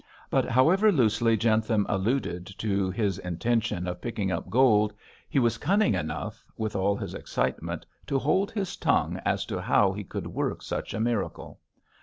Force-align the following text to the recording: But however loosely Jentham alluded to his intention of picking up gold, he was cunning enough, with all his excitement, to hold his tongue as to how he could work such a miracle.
But 0.31 0.45
however 0.45 0.91
loosely 0.91 1.37
Jentham 1.37 1.85
alluded 1.87 2.47
to 2.57 2.89
his 2.89 3.19
intention 3.19 3.85
of 3.85 4.01
picking 4.01 4.31
up 4.31 4.49
gold, 4.49 4.93
he 5.29 5.37
was 5.37 5.59
cunning 5.59 5.93
enough, 5.93 6.43
with 6.57 6.75
all 6.75 6.95
his 6.95 7.13
excitement, 7.13 7.85
to 8.07 8.17
hold 8.17 8.49
his 8.49 8.75
tongue 8.75 9.21
as 9.25 9.45
to 9.45 9.61
how 9.61 9.93
he 9.93 10.03
could 10.03 10.25
work 10.25 10.63
such 10.63 10.95
a 10.95 10.99
miracle. 10.99 11.59